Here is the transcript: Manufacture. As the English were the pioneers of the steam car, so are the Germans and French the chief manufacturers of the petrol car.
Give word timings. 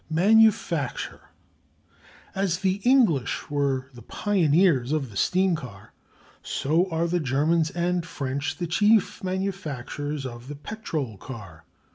Manufacture. 0.09 1.29
As 2.33 2.61
the 2.61 2.81
English 2.83 3.51
were 3.51 3.91
the 3.93 4.01
pioneers 4.01 4.91
of 4.93 5.11
the 5.11 5.15
steam 5.15 5.55
car, 5.55 5.93
so 6.41 6.89
are 6.89 7.05
the 7.05 7.19
Germans 7.19 7.69
and 7.69 8.03
French 8.03 8.57
the 8.57 8.65
chief 8.65 9.23
manufacturers 9.23 10.25
of 10.25 10.47
the 10.47 10.55
petrol 10.55 11.17
car. 11.17 11.65